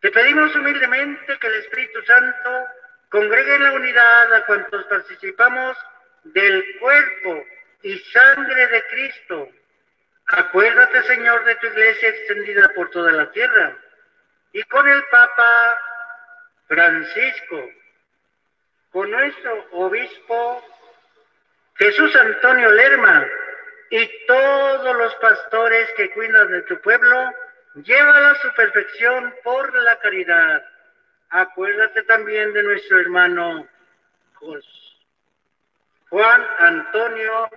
[0.00, 2.66] Te pedimos humildemente que el Espíritu Santo
[3.10, 5.76] congregue en la unidad a cuantos participamos
[6.24, 7.44] del cuerpo
[7.82, 9.48] y sangre de Cristo.
[10.26, 13.76] Acuérdate, Señor, de tu iglesia extendida por toda la tierra
[14.52, 15.78] y con el Papa
[16.68, 17.70] Francisco,
[18.90, 20.64] con nuestro obispo
[21.76, 23.26] Jesús Antonio Lerma
[23.90, 27.32] y todos los pastores que cuidan de tu pueblo,
[27.74, 30.64] llévala a su perfección por la caridad.
[31.30, 33.68] Acuérdate también de nuestro hermano
[36.10, 37.48] Juan Antonio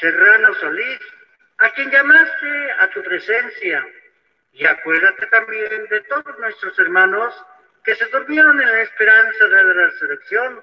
[0.00, 1.00] Serrano Solís,
[1.58, 3.86] a quien llamaste a tu presencia.
[4.52, 7.34] Y acuérdate también de todos nuestros hermanos
[7.84, 10.62] que se durmieron en la esperanza de la resurrección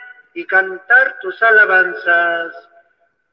[0.33, 2.53] y cantar tus alabanzas.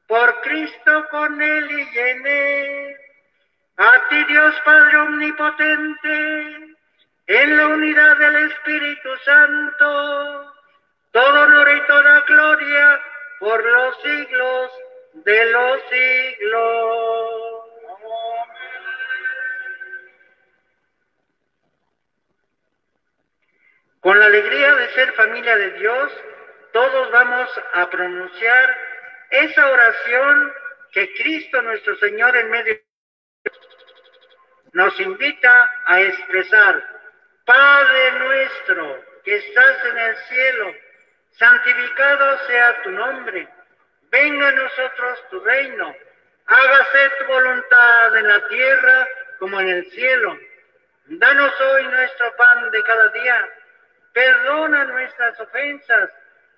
[0.07, 2.97] Por Cristo con Él y en Él.
[3.77, 6.75] A ti Dios Padre Omnipotente,
[7.27, 10.53] en la unidad del Espíritu Santo,
[11.11, 13.01] todo honor y toda gloria
[13.39, 14.71] por los siglos
[15.13, 17.39] de los siglos.
[24.01, 26.11] Con la alegría de ser familia de Dios,
[26.71, 28.77] todos vamos a pronunciar
[29.31, 30.53] esa oración
[30.91, 32.79] que Cristo nuestro Señor en medio
[34.73, 36.83] nos invita a expresar.
[37.45, 40.73] Padre nuestro que estás en el cielo,
[41.31, 43.47] santificado sea tu nombre.
[44.11, 45.95] Venga a nosotros tu reino.
[46.45, 49.07] Hágase tu voluntad en la tierra
[49.39, 50.37] como en el cielo.
[51.05, 53.49] Danos hoy nuestro pan de cada día.
[54.13, 56.09] Perdona nuestras ofensas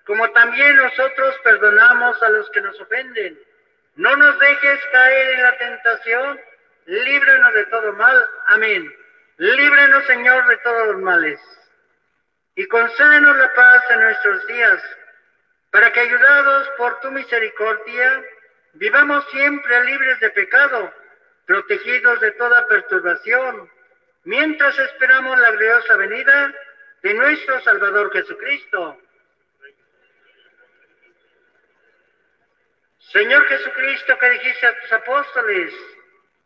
[0.06, 3.38] como también nosotros perdonamos a los que nos ofenden.
[3.96, 6.40] No nos dejes caer en la tentación,
[6.86, 8.28] líbranos de todo mal.
[8.46, 8.92] Amén.
[9.36, 11.40] Líbranos, Señor, de todos los males.
[12.54, 14.82] Y concédenos la paz en nuestros días,
[15.70, 18.24] para que, ayudados por tu misericordia,
[18.74, 20.92] vivamos siempre libres de pecado,
[21.46, 23.70] protegidos de toda perturbación,
[24.24, 26.54] mientras esperamos la gloriosa venida
[27.02, 29.01] de nuestro Salvador Jesucristo
[33.12, 35.74] Señor Jesucristo, que dijiste a tus apóstoles,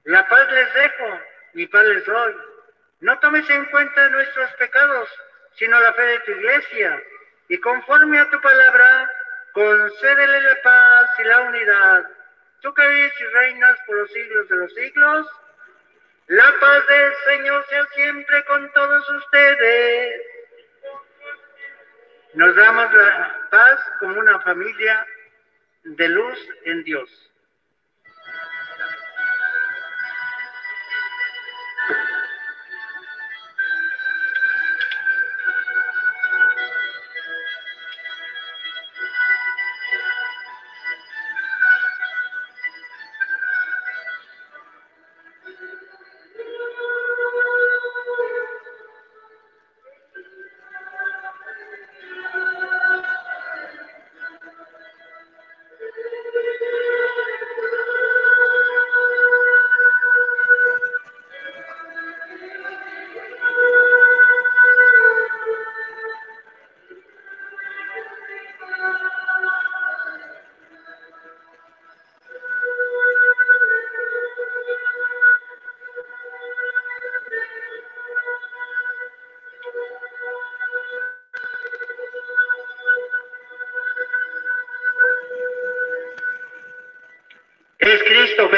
[0.05, 1.21] la paz les dejo,
[1.53, 2.37] mi paz les doy.
[3.01, 5.09] No tomes en cuenta nuestros pecados,
[5.55, 7.03] sino la fe de tu iglesia,
[7.49, 9.11] y conforme a tu palabra,
[9.53, 12.05] concédele la paz y la unidad.
[12.62, 15.27] Tú que vives y reinas por los siglos de los siglos,
[16.27, 20.23] la paz del Señor sea siempre con todos ustedes.
[22.35, 25.07] Nos damos la paz como una familia
[25.87, 27.11] de luz en Dios.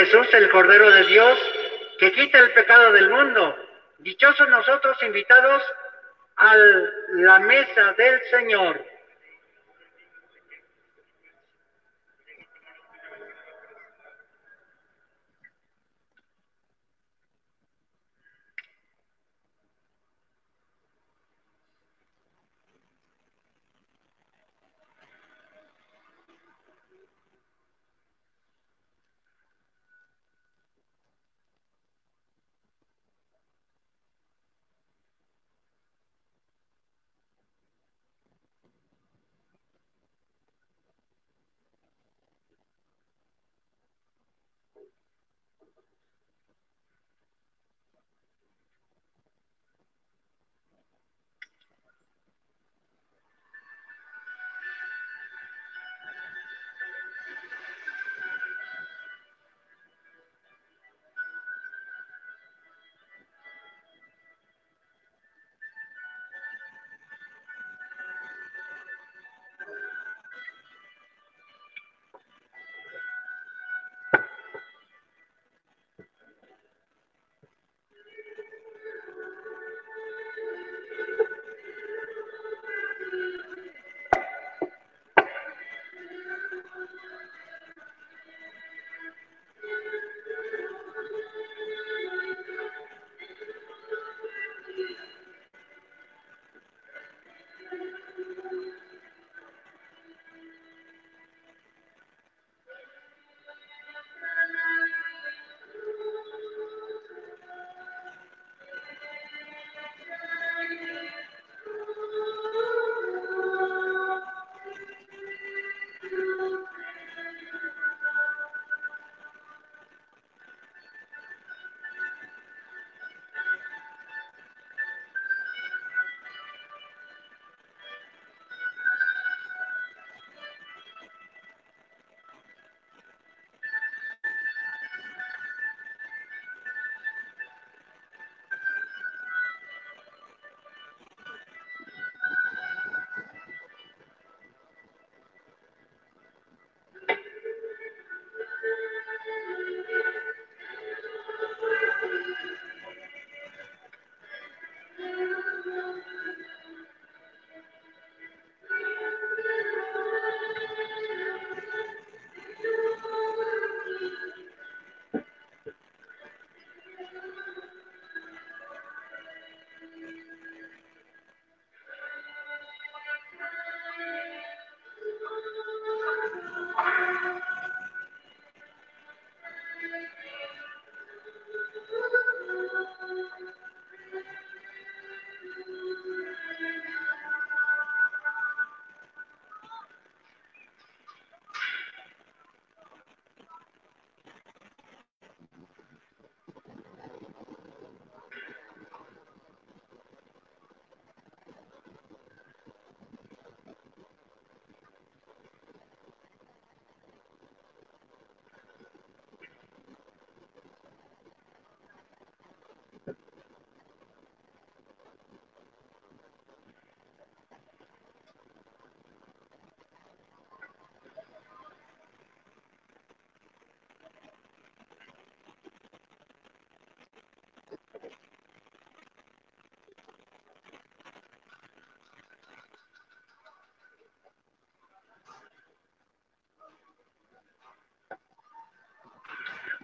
[0.09, 1.39] Jesús, el Cordero de Dios,
[1.99, 3.57] que quita el pecado del mundo.
[3.99, 5.63] Dichosos nosotros invitados
[6.37, 6.57] a
[7.11, 8.87] la mesa del Señor.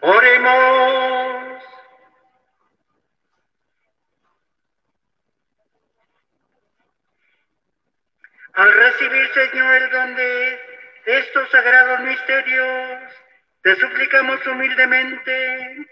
[0.07, 1.65] Oremos.
[8.53, 10.61] Al recibir, Señor, el don de
[11.07, 13.13] estos sagrados misterios,
[13.63, 15.87] te suplicamos humildemente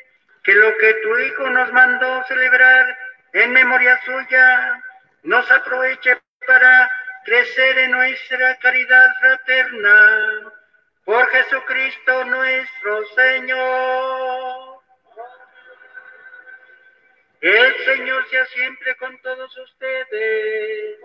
[0.44, 2.98] que lo que tu Hijo nos mandó celebrar
[3.32, 4.82] en memoria suya
[5.22, 6.90] nos aproveche para
[7.24, 10.31] crecer en nuestra caridad fraterna.
[11.12, 14.80] Por Jesucristo nuestro Señor.
[17.42, 20.98] El Señor sea siempre con todos ustedes.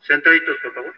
[0.00, 0.94] Sentaditos, por favor.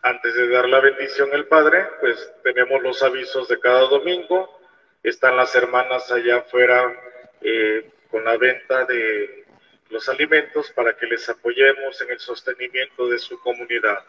[0.00, 4.62] Antes de dar la bendición al Padre, pues tenemos los avisos de cada domingo.
[5.02, 6.98] Están las hermanas allá afuera
[7.42, 9.43] eh, con la venta de
[9.90, 14.04] los alimentos para que les apoyemos en el sostenimiento de su comunidad.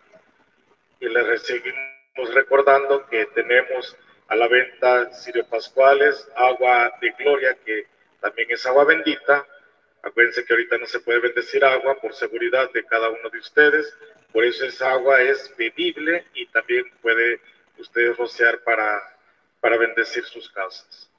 [0.99, 3.95] Y les seguimos recordando que tenemos
[4.27, 7.87] a la venta Sirio Pascuales, agua de gloria, que
[8.21, 9.45] también es agua bendita.
[10.01, 13.97] Acuérdense que ahorita no se puede bendecir agua por seguridad de cada uno de ustedes,
[14.31, 17.39] por eso esa agua es bebible y también puede
[17.77, 19.01] ustedes rociar para,
[19.59, 21.09] para bendecir sus casas.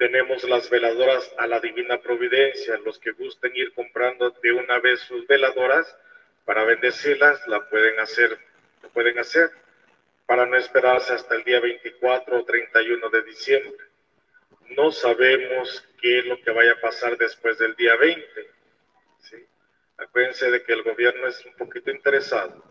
[0.00, 2.78] Tenemos las veladoras a la Divina Providencia.
[2.78, 5.94] Los que gusten ir comprando de una vez sus veladoras
[6.46, 8.38] para bendecirlas, la pueden hacer,
[8.82, 9.50] lo pueden hacer
[10.24, 13.84] para no esperarse hasta el día 24 o 31 de diciembre.
[14.70, 18.24] No sabemos qué es lo que vaya a pasar después del día 20.
[19.98, 22.64] Acuérdense de que el gobierno es un poquito interesado.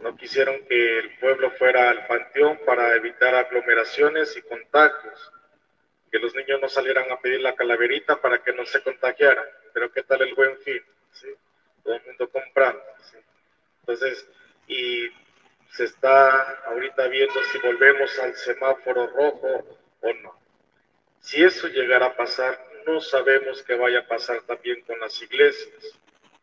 [0.00, 5.32] No quisieron que el pueblo fuera al panteón para evitar aglomeraciones y contagios
[6.10, 9.46] que los niños no salieran a pedir la calaverita para que no se contagiaran.
[9.72, 10.82] Pero ¿qué tal el buen fin?
[11.82, 12.82] Todo el mundo comprando.
[13.80, 14.28] Entonces,
[14.66, 15.08] y
[15.70, 20.38] se está ahorita viendo si volvemos al semáforo rojo o no.
[21.20, 25.98] Si eso llegara a pasar, no sabemos qué vaya a pasar también con las iglesias,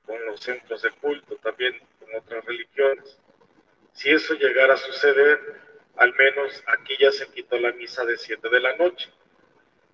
[0.05, 3.18] con los centros de culto, también con otras religiones.
[3.93, 5.39] Si eso llegara a suceder,
[5.97, 9.09] al menos aquí ya se quitó la misa de 7 de la noche.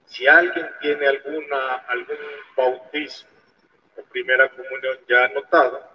[0.09, 2.17] Si alguien tiene alguna, algún
[2.57, 3.29] bautismo
[3.95, 5.87] o primera comunión ya anotado,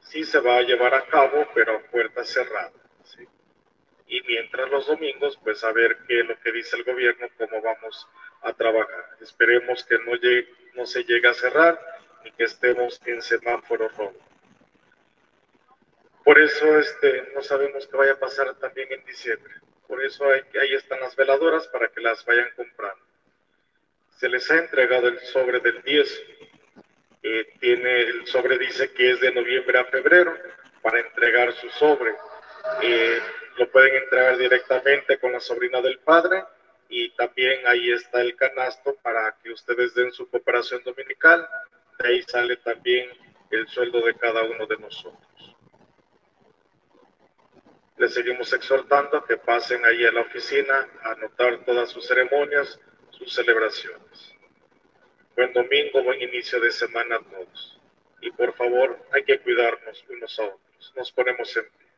[0.00, 2.72] sí se va a llevar a cabo, pero a puerta cerrada.
[4.06, 7.60] Y mientras los domingos, pues a ver qué es lo que dice el gobierno, cómo
[7.60, 8.08] vamos
[8.42, 9.04] a trabajar.
[9.20, 11.78] Esperemos que no, llegue, no se llegue a cerrar
[12.24, 14.14] y que estemos en semáforo rojo.
[16.24, 19.54] Por eso este, no sabemos qué vaya a pasar también en diciembre.
[19.88, 23.07] Por eso ahí están las veladoras para que las vayan comprando
[24.18, 26.22] se les ha entregado el sobre del 10.
[27.22, 30.36] Eh, tiene, el sobre dice que es de noviembre a febrero
[30.82, 32.14] para entregar su sobre.
[32.82, 33.20] Eh,
[33.56, 36.44] lo pueden entregar directamente con la sobrina del padre
[36.88, 41.48] y también ahí está el canasto para que ustedes den su cooperación dominical.
[41.98, 43.10] De ahí sale también
[43.50, 45.56] el sueldo de cada uno de nosotros.
[47.98, 52.80] Les seguimos exhortando a que pasen ahí a la oficina a anotar todas sus ceremonias,
[53.18, 54.34] sus celebraciones.
[55.36, 57.80] Buen domingo, buen inicio de semana a todos.
[58.20, 60.92] Y por favor, hay que cuidarnos unos a otros.
[60.96, 61.88] Nos ponemos en pie.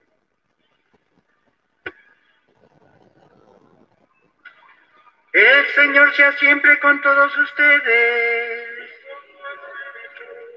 [5.33, 8.91] El Señor sea siempre con todos ustedes.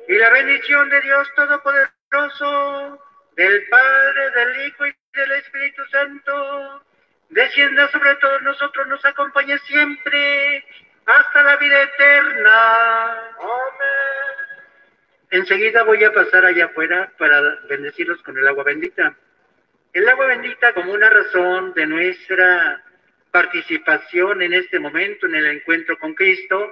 [0.07, 2.99] Y la bendición de Dios Todopoderoso,
[3.35, 6.83] del Padre, del Hijo y del Espíritu Santo,
[7.33, 10.65] descienda sobre todos nosotros, nos acompañe siempre
[11.05, 13.11] hasta la vida eterna.
[13.39, 14.43] Amén.
[15.31, 19.15] Enseguida voy a pasar allá afuera para bendecirlos con el agua bendita.
[19.91, 22.83] El agua bendita como una razón de nuestra
[23.31, 26.71] participación en este momento, en el encuentro con Cristo,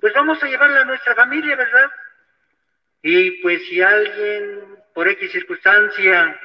[0.00, 1.90] pues vamos a llevarla a nuestra familia, ¿verdad?
[3.02, 6.40] Y pues si alguien por X circunstancia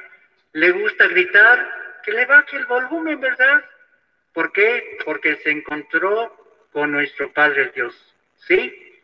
[0.52, 3.64] le gusta gritar, que le baje el volumen, ¿verdad?
[4.32, 4.98] ¿Por qué?
[5.04, 6.36] Porque se encontró
[6.72, 7.94] con nuestro Padre Dios,
[8.46, 9.02] ¿sí?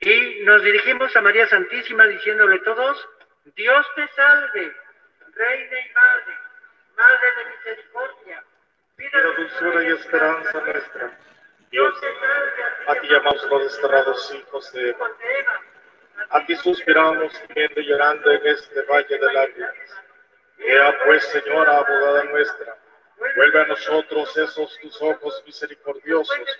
[0.00, 3.08] Y nos dirigimos a María Santísima diciéndole todos,
[3.56, 4.72] Dios te salve,
[5.34, 6.34] Reina y Madre,
[6.96, 8.44] Madre de misericordia,
[8.96, 11.18] vida dulzura y esperanza nuestra.
[11.70, 11.94] Dios
[12.86, 15.10] a ti llamamos los desterrados hijos de Eva.
[16.30, 20.03] A ti suspiramos, viendo y llorando en este valle de lágrimas.
[20.58, 22.76] Ea pues, Señora, abogada nuestra,
[23.36, 26.58] vuelve a nosotros esos tus ojos misericordiosos.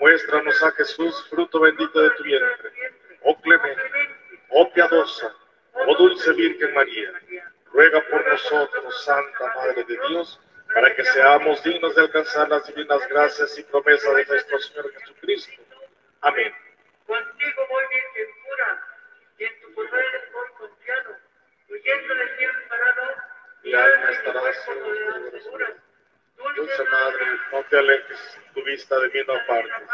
[0.00, 2.70] Muéstranos a Jesús, fruto bendito de tu vientre.
[3.22, 3.82] Oh clemente,
[4.50, 5.34] oh piadosa,
[5.72, 7.12] oh dulce Virgen María,
[7.72, 10.40] ruega por nosotros, Santa Madre de Dios,
[10.74, 15.62] para que seamos dignos de alcanzar las divinas gracias y promesas de nuestro Señor Jesucristo.
[16.20, 16.52] Amén.
[17.06, 18.82] Contigo voy Virgen pura,
[19.38, 21.16] y en tu poder estoy confiado,
[21.74, 23.02] huyendo de ti parado,
[23.62, 25.74] mi alma estará segura.
[26.56, 29.88] Dulce Madre, no te alejes tu vista de mí no apartes.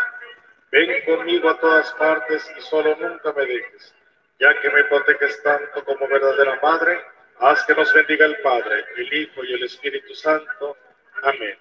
[0.71, 3.95] Ven conmigo a todas partes y solo nunca me dejes,
[4.39, 7.03] ya que me proteges tanto como verdadera Madre,
[7.39, 10.77] haz que nos bendiga el Padre, el Hijo y el Espíritu Santo.
[11.23, 11.59] Amén.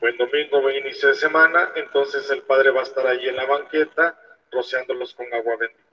[0.00, 1.72] Buen domingo, buen inicio de semana.
[1.76, 4.18] Entonces el Padre va a estar ahí en la banqueta,
[4.50, 5.84] rociándolos con agua bendita.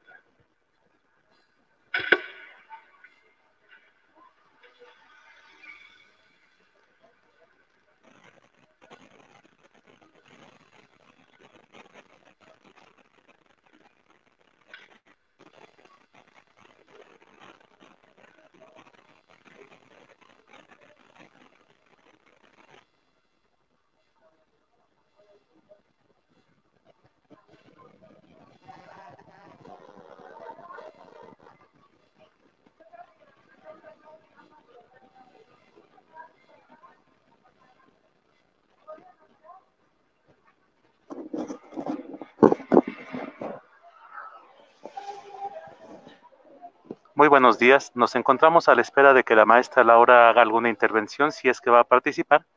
[47.22, 47.91] Muy buenos días.
[47.93, 51.61] Nos encontramos a la espera de que la maestra Laura haga alguna intervención, si es
[51.61, 52.47] que va a participar.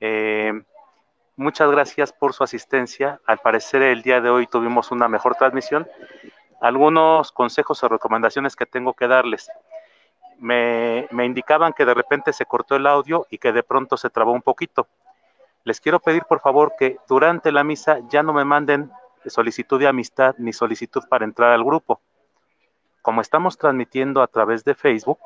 [0.00, 0.52] Eh,
[1.36, 3.20] muchas gracias por su asistencia.
[3.24, 5.86] Al parecer el día de hoy tuvimos una mejor transmisión.
[6.60, 9.48] Algunos consejos o recomendaciones que tengo que darles.
[10.40, 14.10] Me, me indicaban que de repente se cortó el audio y que de pronto se
[14.10, 14.88] trabó un poquito.
[15.62, 18.90] Les quiero pedir por favor que durante la misa ya no me manden
[19.26, 22.00] solicitud de amistad ni solicitud para entrar al grupo
[23.02, 25.18] como estamos transmitiendo a través de Facebook,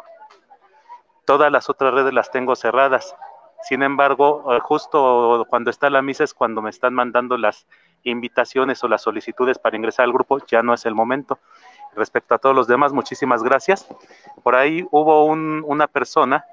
[1.25, 3.15] todas las otras redes las tengo cerradas.
[3.63, 7.67] Sin embargo, eh, justo cuando está la misa es cuando me están mandando las
[8.03, 11.39] invitaciones o las solicitudes para ingresar al grupo, ya no es el momento.
[11.97, 13.87] Respecto a todos los demás, muchísimas gracias.
[14.43, 16.45] Por ahí hubo una persona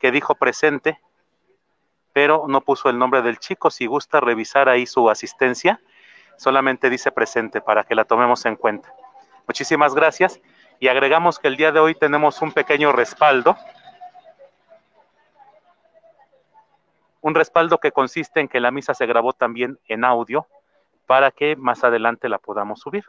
[0.00, 1.00] que dijo presente,
[2.12, 3.70] pero no puso el nombre del chico.
[3.70, 5.80] Si gusta revisar ahí su asistencia,
[6.36, 8.92] solamente dice presente para que la tomemos en cuenta.
[9.46, 10.40] Muchísimas gracias.
[10.80, 13.56] Y agregamos que el día de hoy tenemos un pequeño respaldo.
[17.20, 20.46] Un respaldo que consiste en que la misa se grabó también en audio
[21.06, 23.04] para que más adelante la podamos subir.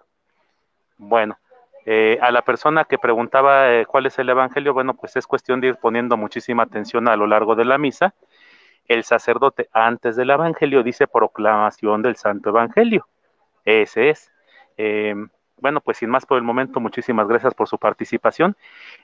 [0.97, 1.37] Bueno,
[1.85, 5.61] eh, a la persona que preguntaba eh, cuál es el Evangelio, bueno, pues es cuestión
[5.61, 8.13] de ir poniendo muchísima atención a lo largo de la misa.
[8.87, 13.07] El sacerdote antes del Evangelio dice proclamación del Santo Evangelio.
[13.65, 14.31] Ese es.
[14.77, 15.15] Eh,
[15.57, 18.55] bueno, pues sin más por el momento, muchísimas gracias por su participación.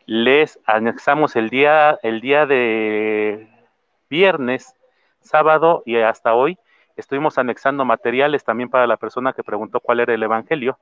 [0.05, 3.49] Les anexamos el día, el día de
[4.09, 4.75] viernes,
[5.21, 6.57] sábado y hasta hoy.
[6.95, 10.77] Estuvimos anexando materiales también para la persona que preguntó cuál era el Evangelio.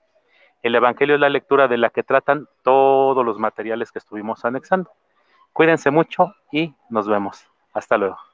[0.61, 4.91] El Evangelio es la lectura de la que tratan todos los materiales que estuvimos anexando.
[5.53, 7.47] Cuídense mucho y nos vemos.
[7.73, 8.28] Hasta luego.